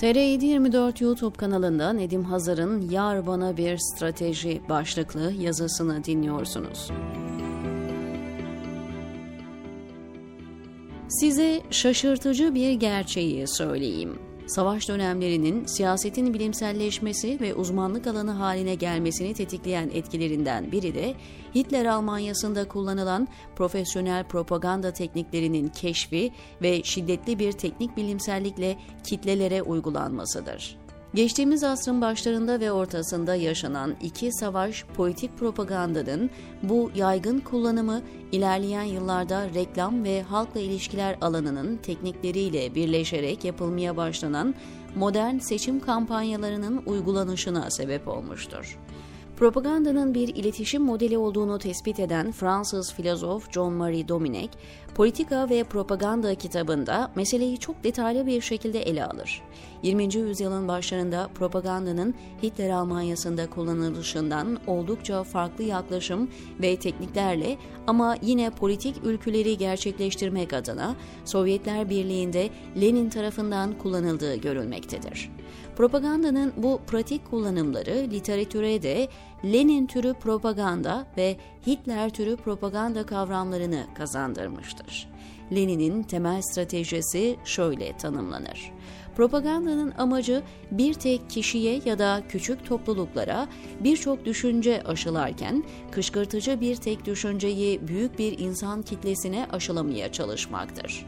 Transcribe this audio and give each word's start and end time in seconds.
TR724 0.00 1.04
YouTube 1.04 1.36
kanalında 1.36 1.92
Nedim 1.92 2.24
Hazar'ın 2.24 2.90
Yar 2.90 3.26
Bana 3.26 3.56
Bir 3.56 3.78
Strateji 3.78 4.60
başlıklı 4.68 5.32
yazısını 5.32 6.04
dinliyorsunuz. 6.04 6.90
Size 11.08 11.62
şaşırtıcı 11.70 12.54
bir 12.54 12.72
gerçeği 12.72 13.48
söyleyeyim. 13.48 14.18
Savaş 14.46 14.88
dönemlerinin 14.88 15.66
siyasetin 15.66 16.34
bilimselleşmesi 16.34 17.40
ve 17.40 17.54
uzmanlık 17.54 18.06
alanı 18.06 18.30
haline 18.30 18.74
gelmesini 18.74 19.34
tetikleyen 19.34 19.90
etkilerinden 19.94 20.72
biri 20.72 20.94
de 20.94 21.14
Hitler 21.54 21.84
Almanyası'nda 21.84 22.68
kullanılan 22.68 23.28
profesyonel 23.56 24.24
propaganda 24.24 24.92
tekniklerinin 24.92 25.68
keşfi 25.68 26.32
ve 26.62 26.82
şiddetli 26.82 27.38
bir 27.38 27.52
teknik 27.52 27.96
bilimsellikle 27.96 28.76
kitlelere 29.04 29.62
uygulanmasıdır. 29.62 30.85
Geçtiğimiz 31.16 31.64
asrın 31.64 32.00
başlarında 32.00 32.60
ve 32.60 32.72
ortasında 32.72 33.34
yaşanan 33.34 33.96
iki 34.02 34.32
savaş 34.32 34.84
politik 34.84 35.38
propagandanın 35.38 36.30
bu 36.62 36.90
yaygın 36.94 37.40
kullanımı 37.40 38.02
ilerleyen 38.32 38.82
yıllarda 38.82 39.48
reklam 39.54 40.04
ve 40.04 40.22
halkla 40.22 40.60
ilişkiler 40.60 41.16
alanının 41.20 41.76
teknikleriyle 41.76 42.74
birleşerek 42.74 43.44
yapılmaya 43.44 43.96
başlanan 43.96 44.54
modern 44.96 45.38
seçim 45.38 45.80
kampanyalarının 45.80 46.82
uygulanışına 46.86 47.70
sebep 47.70 48.08
olmuştur. 48.08 48.78
Propagandanın 49.36 50.14
bir 50.14 50.28
iletişim 50.28 50.82
modeli 50.82 51.18
olduğunu 51.18 51.58
tespit 51.58 52.00
eden 52.00 52.32
Fransız 52.32 52.94
filozof 52.94 53.50
John-Marie 53.50 54.08
Dominic, 54.08 54.50
Politika 54.94 55.50
ve 55.50 55.64
Propaganda 55.64 56.34
kitabında 56.34 57.10
meseleyi 57.16 57.58
çok 57.58 57.84
detaylı 57.84 58.26
bir 58.26 58.40
şekilde 58.40 58.82
ele 58.82 59.04
alır. 59.04 59.42
20. 59.82 60.14
yüzyılın 60.14 60.68
başlarında 60.68 61.28
propagandanın 61.34 62.14
Hitler 62.42 62.70
Almanyası'nda 62.70 63.50
kullanılışından 63.50 64.58
oldukça 64.66 65.24
farklı 65.24 65.64
yaklaşım 65.64 66.30
ve 66.62 66.76
tekniklerle 66.76 67.56
ama 67.86 68.16
yine 68.22 68.50
politik 68.50 68.96
ülküleri 69.04 69.58
gerçekleştirmek 69.58 70.52
adına 70.52 70.96
Sovyetler 71.24 71.90
Birliği'nde 71.90 72.50
Lenin 72.80 73.10
tarafından 73.10 73.78
kullanıldığı 73.78 74.36
görülmektedir. 74.36 75.30
Propagandanın 75.76 76.52
bu 76.56 76.80
pratik 76.86 77.30
kullanımları 77.30 78.06
literatüre 78.10 78.82
de 78.82 79.08
Lenin 79.44 79.86
türü 79.86 80.14
propaganda 80.14 81.06
ve 81.16 81.36
Hitler 81.66 82.10
türü 82.10 82.36
propaganda 82.36 83.06
kavramlarını 83.06 83.86
kazandırmıştır. 83.94 85.08
Lenin'in 85.54 86.02
temel 86.02 86.42
stratejisi 86.42 87.36
şöyle 87.44 87.96
tanımlanır. 87.96 88.72
Propagandanın 89.16 89.92
amacı 89.98 90.42
bir 90.70 90.94
tek 90.94 91.30
kişiye 91.30 91.80
ya 91.84 91.98
da 91.98 92.22
küçük 92.28 92.66
topluluklara 92.66 93.48
birçok 93.80 94.24
düşünce 94.24 94.82
aşılarken 94.82 95.64
kışkırtıcı 95.90 96.60
bir 96.60 96.76
tek 96.76 97.04
düşünceyi 97.04 97.88
büyük 97.88 98.18
bir 98.18 98.38
insan 98.38 98.82
kitlesine 98.82 99.46
aşılamaya 99.52 100.12
çalışmaktır. 100.12 101.06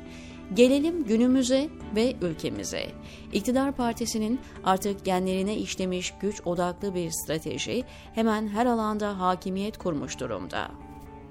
Gelelim 0.55 1.05
günümüze 1.05 1.69
ve 1.97 2.15
ülkemize. 2.23 2.87
İktidar 3.33 3.73
partisinin 3.73 4.41
artık 4.65 5.05
genlerine 5.05 5.57
işlemiş 5.57 6.15
güç 6.21 6.43
odaklı 6.45 6.95
bir 6.95 7.11
strateji 7.11 7.85
hemen 8.15 8.49
her 8.49 8.67
alanda 8.67 9.21
hakimiyet 9.21 9.79
kurmuş 9.79 10.21
durumda. 10.21 10.71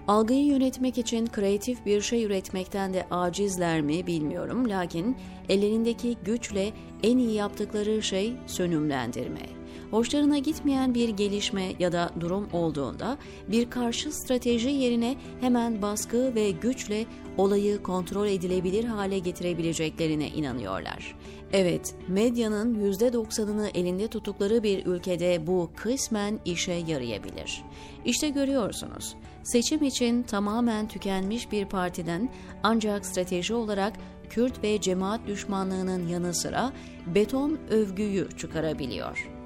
Algıyı 0.08 0.46
yönetmek 0.46 0.98
için 0.98 1.28
kreatif 1.28 1.86
bir 1.86 2.02
şey 2.02 2.24
üretmekten 2.24 2.94
de 2.94 3.08
acizler 3.12 3.82
mi 3.82 4.08
bilmiyorum 4.08 4.70
lakin 4.70 5.18
ellerindeki 5.50 6.18
güçle 6.26 6.72
en 7.04 7.18
iyi 7.18 7.34
yaptıkları 7.34 8.02
şey 8.02 8.34
sönümlendirme. 8.48 9.57
Hoşlarına 9.92 10.38
gitmeyen 10.38 10.94
bir 10.94 11.10
gelişme 11.10 11.74
ya 11.80 11.92
da 11.92 12.10
durum 12.20 12.48
olduğunda 12.54 13.18
bir 13.48 13.70
karşı 13.70 14.12
strateji 14.12 14.70
yerine 14.70 15.16
hemen 15.42 15.82
baskı 15.82 16.36
ve 16.36 16.52
güçle 16.52 17.06
olayı 17.38 17.84
kontrol 17.84 18.28
edilebilir 18.28 18.84
hale 18.84 19.20
getirebileceklerine 19.20 20.28
inanıyorlar. 20.28 21.16
Evet, 21.54 21.96
medyanın 22.08 22.94
%90'ını 22.94 23.70
elinde 23.74 24.08
tuttukları 24.08 24.64
bir 24.64 24.86
ülkede 24.86 25.48
bu 25.48 25.72
kısmen 25.76 26.40
işe 26.46 26.74
yarayabilir. 26.74 27.64
İşte 28.06 28.30
görüyorsunuz, 28.30 29.16
seçim 29.44 29.84
için 29.84 30.24
tamamen 30.24 30.88
tükenmiş 30.88 31.52
bir 31.52 31.66
partiden 31.66 32.30
ancak 32.64 33.06
strateji 33.06 33.54
olarak 33.54 33.94
Kürt 34.30 34.64
ve 34.64 34.82
cemaat 34.82 35.28
düşmanlığının 35.28 36.08
yanı 36.08 36.34
sıra 36.34 36.74
beton 37.16 37.58
övgüyü 37.70 38.28
çıkarabiliyor. 38.38 39.37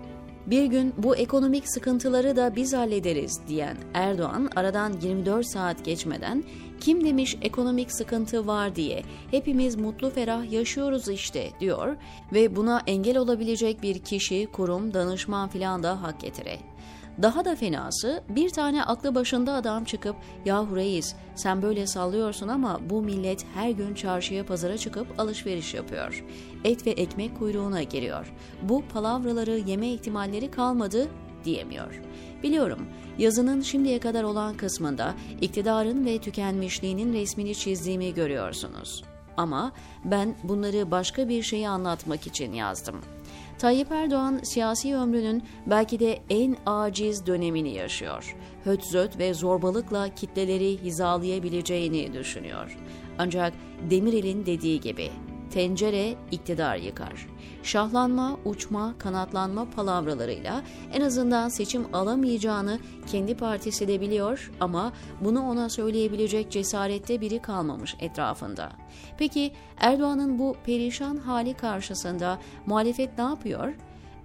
Bir 0.47 0.65
gün 0.65 0.93
bu 0.97 1.15
ekonomik 1.15 1.69
sıkıntıları 1.69 2.35
da 2.35 2.55
biz 2.55 2.73
hallederiz 2.73 3.39
diyen 3.47 3.77
Erdoğan 3.93 4.49
aradan 4.55 4.93
24 5.01 5.45
saat 5.45 5.85
geçmeden 5.85 6.43
kim 6.79 7.05
demiş 7.05 7.37
ekonomik 7.41 7.91
sıkıntı 7.91 8.47
var 8.47 8.75
diye 8.75 9.03
hepimiz 9.31 9.75
mutlu 9.75 10.09
ferah 10.09 10.51
yaşıyoruz 10.51 11.07
işte 11.07 11.49
diyor 11.59 11.95
ve 12.33 12.55
buna 12.55 12.81
engel 12.87 13.17
olabilecek 13.17 13.83
bir 13.83 13.99
kişi, 13.99 14.47
kurum, 14.53 14.93
danışman 14.93 15.49
filan 15.49 15.83
da 15.83 16.01
hak 16.01 16.19
getire. 16.19 16.57
Daha 17.21 17.45
da 17.45 17.55
fenası 17.55 18.23
bir 18.29 18.49
tane 18.49 18.83
aklı 18.83 19.15
başında 19.15 19.53
adam 19.53 19.83
çıkıp 19.83 20.15
yahu 20.45 20.75
reis 20.75 21.15
sen 21.35 21.61
böyle 21.61 21.87
sallıyorsun 21.87 22.47
ama 22.47 22.79
bu 22.89 23.01
millet 23.01 23.45
her 23.55 23.69
gün 23.69 23.93
çarşıya 23.93 24.45
pazara 24.45 24.77
çıkıp 24.77 25.19
alışveriş 25.19 25.73
yapıyor. 25.73 26.25
Et 26.63 26.87
ve 26.87 26.91
ekmek 26.91 27.39
kuyruğuna 27.39 27.83
giriyor. 27.83 28.33
Bu 28.61 28.83
palavraları 28.93 29.57
yeme 29.57 29.87
ihtimalleri 29.87 30.51
kalmadı 30.51 31.07
diyemiyor. 31.45 32.01
Biliyorum, 32.43 32.79
yazının 33.17 33.61
şimdiye 33.61 33.99
kadar 33.99 34.23
olan 34.23 34.57
kısmında 34.57 35.13
iktidarın 35.41 36.05
ve 36.05 36.17
tükenmişliğinin 36.17 37.13
resmini 37.13 37.55
çizdiğimi 37.55 38.13
görüyorsunuz. 38.13 39.03
Ama 39.37 39.71
ben 40.05 40.35
bunları 40.43 40.91
başka 40.91 41.29
bir 41.29 41.43
şeyi 41.43 41.69
anlatmak 41.69 42.27
için 42.27 42.53
yazdım. 42.53 42.95
Tayyip 43.61 43.91
Erdoğan 43.91 44.39
siyasi 44.43 44.95
ömrünün 44.95 45.43
belki 45.65 45.99
de 45.99 46.19
en 46.29 46.57
aciz 46.65 47.25
dönemini 47.25 47.73
yaşıyor. 47.73 48.35
Hötzöt 48.63 49.19
ve 49.19 49.33
zorbalıkla 49.33 50.15
kitleleri 50.15 50.77
hizalayabileceğini 50.77 52.13
düşünüyor. 52.13 52.77
Ancak 53.17 53.53
Demirel'in 53.89 54.45
dediği 54.45 54.79
gibi 54.79 55.09
tencere 55.53 56.15
iktidar 56.31 56.75
yıkar. 56.75 57.27
Şahlanma, 57.63 58.37
uçma, 58.45 58.93
kanatlanma 58.97 59.69
palavralarıyla 59.69 60.63
en 60.93 61.01
azından 61.01 61.49
seçim 61.49 61.95
alamayacağını 61.95 62.79
kendi 63.07 63.37
partisi 63.37 63.87
de 63.87 64.01
biliyor 64.01 64.51
ama 64.59 64.93
bunu 65.21 65.49
ona 65.49 65.69
söyleyebilecek 65.69 66.51
cesarette 66.51 67.21
biri 67.21 67.39
kalmamış 67.39 67.95
etrafında. 67.99 68.71
Peki 69.17 69.51
Erdoğan'ın 69.77 70.39
bu 70.39 70.55
perişan 70.65 71.17
hali 71.17 71.53
karşısında 71.53 72.39
muhalefet 72.65 73.17
ne 73.17 73.23
yapıyor? 73.23 73.73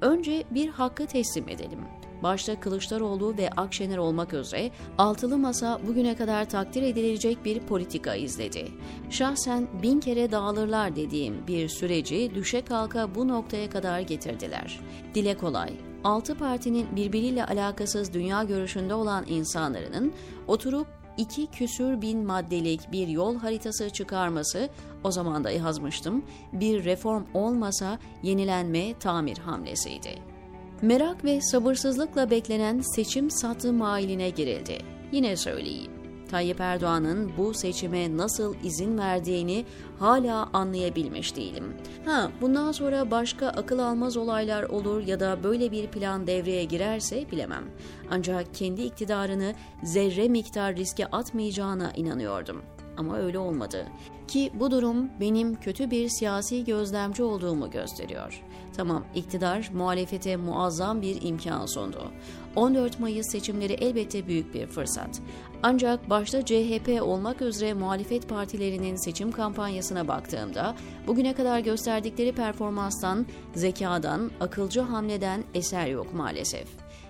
Önce 0.00 0.44
bir 0.50 0.68
hakkı 0.68 1.06
teslim 1.06 1.48
edelim 1.48 1.80
başta 2.22 2.60
Kılıçdaroğlu 2.60 3.36
ve 3.36 3.50
Akşener 3.50 3.98
olmak 3.98 4.34
üzere 4.34 4.70
altılı 4.98 5.38
masa 5.38 5.80
bugüne 5.86 6.16
kadar 6.16 6.48
takdir 6.48 6.82
edilecek 6.82 7.44
bir 7.44 7.60
politika 7.60 8.14
izledi. 8.14 8.68
Şahsen 9.10 9.68
bin 9.82 10.00
kere 10.00 10.30
dağılırlar 10.30 10.96
dediğim 10.96 11.46
bir 11.46 11.68
süreci 11.68 12.34
düşe 12.34 12.60
kalka 12.60 13.14
bu 13.14 13.28
noktaya 13.28 13.70
kadar 13.70 14.00
getirdiler. 14.00 14.80
Dile 15.14 15.36
kolay, 15.36 15.72
altı 16.04 16.38
partinin 16.38 16.96
birbiriyle 16.96 17.46
alakasız 17.46 18.14
dünya 18.14 18.42
görüşünde 18.42 18.94
olan 18.94 19.24
insanların 19.28 20.12
oturup 20.46 20.86
iki 21.16 21.46
küsür 21.46 22.02
bin 22.02 22.26
maddelik 22.26 22.92
bir 22.92 23.08
yol 23.08 23.36
haritası 23.36 23.90
çıkarması, 23.90 24.68
o 25.04 25.10
zaman 25.10 25.44
da 25.44 25.50
yazmıştım, 25.50 26.24
bir 26.52 26.84
reform 26.84 27.24
olmasa 27.34 27.98
yenilenme 28.22 28.98
tamir 28.98 29.38
hamlesiydi. 29.38 30.35
Merak 30.82 31.24
ve 31.24 31.40
sabırsızlıkla 31.40 32.30
beklenen 32.30 32.80
seçim 32.80 33.30
satı 33.30 33.72
mailine 33.72 34.30
girildi. 34.30 34.78
Yine 35.12 35.36
söyleyeyim. 35.36 35.92
Tayyip 36.30 36.60
Erdoğan'ın 36.60 37.32
bu 37.36 37.54
seçime 37.54 38.16
nasıl 38.16 38.54
izin 38.64 38.98
verdiğini 38.98 39.64
hala 39.98 40.48
anlayabilmiş 40.52 41.36
değilim. 41.36 41.74
Ha, 42.04 42.30
bundan 42.40 42.72
sonra 42.72 43.10
başka 43.10 43.48
akıl 43.48 43.78
almaz 43.78 44.16
olaylar 44.16 44.62
olur 44.62 45.06
ya 45.06 45.20
da 45.20 45.38
böyle 45.44 45.72
bir 45.72 45.86
plan 45.86 46.26
devreye 46.26 46.64
girerse 46.64 47.30
bilemem. 47.30 47.64
Ancak 48.10 48.54
kendi 48.54 48.82
iktidarını 48.82 49.54
zerre 49.82 50.28
miktar 50.28 50.76
riske 50.76 51.06
atmayacağına 51.06 51.92
inanıyordum. 51.96 52.62
Ama 52.96 53.18
öyle 53.18 53.38
olmadı. 53.38 53.86
Ki 54.28 54.50
bu 54.54 54.70
durum 54.70 55.10
benim 55.20 55.54
kötü 55.54 55.90
bir 55.90 56.08
siyasi 56.08 56.64
gözlemci 56.64 57.22
olduğumu 57.22 57.70
gösteriyor. 57.70 58.42
Tamam 58.76 59.04
iktidar 59.14 59.70
muhalefete 59.74 60.36
muazzam 60.36 61.02
bir 61.02 61.22
imkan 61.22 61.66
sundu. 61.66 62.10
14 62.56 63.00
Mayıs 63.00 63.26
seçimleri 63.32 63.72
elbette 63.72 64.26
büyük 64.26 64.54
bir 64.54 64.66
fırsat. 64.66 65.20
Ancak 65.62 66.10
başta 66.10 66.44
CHP 66.44 67.02
olmak 67.02 67.42
üzere 67.42 67.74
muhalefet 67.74 68.28
partilerinin 68.28 68.96
seçim 68.96 69.32
kampanyasına 69.32 70.08
baktığımda 70.08 70.74
bugüne 71.06 71.34
kadar 71.34 71.60
gösterdikleri 71.60 72.32
performanstan, 72.32 73.26
zekadan, 73.54 74.30
akılcı 74.40 74.80
hamleden 74.80 75.44
eser 75.54 75.86
yok 75.86 76.14
maalesef. 76.14 76.68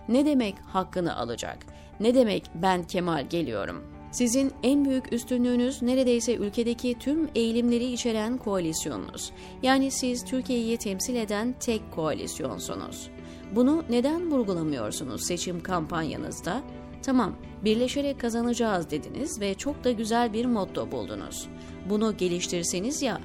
Ne 0.08 0.26
demek 0.26 0.54
hakkını 0.58 1.16
alacak? 1.16 1.58
Ne 2.00 2.14
demek 2.14 2.50
ben 2.54 2.84
Kemal 2.84 3.28
geliyorum? 3.28 3.95
Sizin 4.10 4.52
en 4.62 4.84
büyük 4.84 5.12
üstünlüğünüz 5.12 5.82
neredeyse 5.82 6.34
ülkedeki 6.34 6.98
tüm 6.98 7.28
eğilimleri 7.34 7.92
içeren 7.92 8.36
koalisyonunuz. 8.38 9.32
Yani 9.62 9.90
siz 9.90 10.24
Türkiye'yi 10.24 10.76
temsil 10.76 11.14
eden 11.14 11.54
tek 11.60 11.92
koalisyonsunuz. 11.92 13.10
Bunu 13.52 13.84
neden 13.90 14.30
vurgulamıyorsunuz 14.30 15.26
seçim 15.26 15.62
kampanyanızda? 15.62 16.62
Tamam, 17.02 17.36
birleşerek 17.64 18.20
kazanacağız 18.20 18.90
dediniz 18.90 19.40
ve 19.40 19.54
çok 19.54 19.84
da 19.84 19.92
güzel 19.92 20.32
bir 20.32 20.46
motto 20.46 20.92
buldunuz. 20.92 21.48
Bunu 21.88 22.16
geliştirseniz 22.16 23.02
ya, 23.02 23.20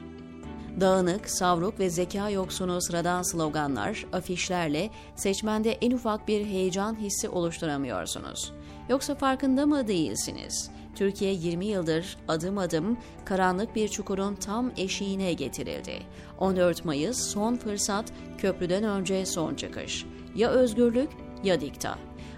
Dağınık, 0.80 1.30
savruk 1.30 1.80
ve 1.80 1.90
zeka 1.90 2.30
yoksunu 2.30 2.82
sıradan 2.82 3.22
sloganlar, 3.22 4.06
afişlerle 4.14 4.90
seçmende 5.16 5.72
en 5.72 5.92
ufak 5.92 6.28
bir 6.28 6.46
heyecan 6.46 6.96
hissi 6.96 7.30
oluşturamıyorsunuz. 7.30 8.54
Yoksa 8.90 9.16
farkında 9.16 9.66
mı 9.66 9.88
değilsiniz? 9.88 10.72
Türkiye 10.96 11.34
20 11.34 11.66
yıldır 11.66 12.18
adım 12.28 12.58
adım 12.58 12.98
karanlık 13.26 13.76
bir 13.76 13.88
çukurun 13.88 14.36
tam 14.36 14.72
eşiğine 14.78 15.34
getirildi. 15.34 16.00
14 16.40 16.86
Mayıs 16.86 17.18
son 17.18 17.56
fırsat, 17.56 18.14
köprüden 18.38 18.84
önce 18.84 19.26
son 19.26 19.56
çıkış. 19.56 20.06
Ya 20.36 20.50
özgürlük 20.50 21.10
ya 21.44 21.62
dikta. 21.62 21.98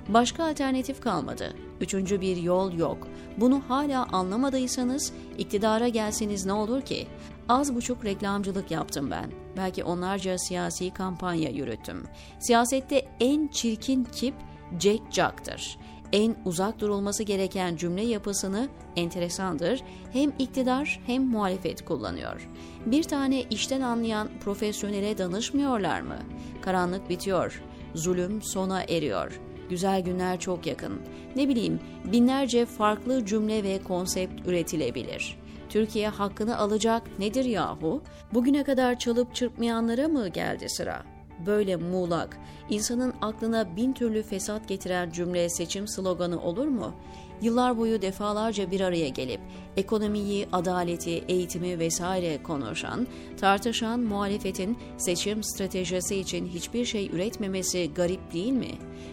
Başka 0.10 0.44
alternatif 0.50 1.02
kalmadı. 1.02 1.54
Üçüncü 1.82 2.22
bir 2.22 2.38
yol 2.38 2.74
yok. 2.74 3.08
Bunu 3.38 3.62
hala 3.68 4.06
anlamadıysanız 4.06 5.14
iktidara 5.38 5.88
gelseniz 5.88 6.46
ne 6.46 6.54
olur 6.54 6.82
ki? 6.82 7.08
Az 7.50 7.76
buçuk 7.76 8.06
reklamcılık 8.06 8.72
yaptım 8.72 9.12
ben. 9.12 9.32
Belki 9.58 9.84
onlarca 9.84 10.38
siyasi 10.38 10.94
kampanya 10.94 11.50
yürüttüm. 11.50 12.04
Siyasette 12.40 13.08
en 13.20 13.48
çirkin 13.48 14.04
kip 14.04 14.34
Jack 14.80 15.12
Jack'tır. 15.12 15.78
En 16.14 16.36
uzak 16.46 16.80
durulması 16.80 17.24
gereken 17.24 17.76
cümle 17.76 18.02
yapısını 18.02 18.68
enteresandır. 18.96 19.82
Hem 20.12 20.34
iktidar 20.40 21.00
hem 21.06 21.24
muhalefet 21.24 21.86
kullanıyor. 21.86 22.50
Bir 22.86 23.04
tane 23.04 23.42
işten 23.42 23.82
anlayan 23.82 24.30
profesyonele 24.44 25.18
danışmıyorlar 25.18 26.02
mı? 26.02 26.18
Karanlık 26.62 27.10
bitiyor. 27.10 27.62
Zulüm 27.94 28.42
sona 28.42 28.84
eriyor. 28.84 29.40
Güzel 29.70 30.02
günler 30.02 30.40
çok 30.40 30.68
yakın. 30.68 31.02
Ne 31.36 31.50
bileyim 31.50 31.80
binlerce 32.12 32.66
farklı 32.66 33.26
cümle 33.26 33.64
ve 33.64 33.84
konsept 33.84 34.48
üretilebilir. 34.48 35.38
Türkiye 35.70 36.10
hakkını 36.10 36.58
alacak 36.58 37.20
nedir 37.20 37.46
yahu? 37.46 38.02
Bugüne 38.34 38.64
kadar 38.64 39.00
çalıp 39.00 39.36
çırpmayanlara 39.36 40.08
mı 40.08 40.28
geldi 40.28 40.70
sıra? 40.70 41.13
Böyle 41.46 41.76
muğlak, 41.76 42.38
insanın 42.70 43.14
aklına 43.22 43.76
bin 43.76 43.94
türlü 43.94 44.24
fesat 44.24 44.68
getiren 44.68 45.12
cümle 45.12 45.50
seçim 45.50 45.88
sloganı 45.88 46.42
olur 46.42 46.68
mu? 46.68 46.94
Yıllar 47.42 47.78
boyu 47.78 48.02
defalarca 48.02 48.72
bir 48.72 48.82
araya 48.82 49.10
gelip 49.10 49.42
ekonomiyi, 49.78 50.48
adaleti, 50.52 51.24
eğitimi 51.28 51.80
vesaire 51.80 52.44
konuşan, 52.44 53.08
tartışan 53.40 54.00
muhalefetin 54.00 54.78
seçim 54.98 55.44
stratejisi 55.44 56.16
için 56.16 56.48
hiçbir 56.48 56.86
şey 56.86 57.08
üretmemesi 57.08 57.94
garip 57.94 58.34
değil 58.34 58.54
mi? 58.54 58.72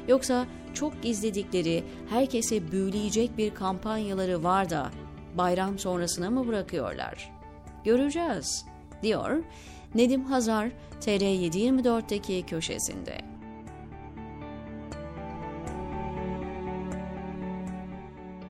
Yoksa 0.08 0.46
çok 0.74 1.02
gizledikleri, 1.02 1.84
herkese 2.08 2.72
büyüleyecek 2.72 3.38
bir 3.38 3.54
kampanyaları 3.54 4.44
var 4.44 4.70
da 4.70 4.90
bayram 5.34 5.78
sonrasına 5.78 6.30
mı 6.30 6.46
bırakıyorlar? 6.46 7.32
Göreceğiz, 7.84 8.64
diyor 9.02 9.42
Nedim 9.94 10.24
Hazar 10.24 10.70
TR724'deki 11.00 12.46
köşesinde. 12.46 13.29